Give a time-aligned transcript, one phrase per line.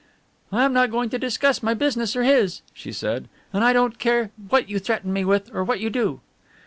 [0.51, 3.99] "I am not going to discuss my business or his," she said, "and I don't
[3.99, 6.21] care what you threaten me with or what you do."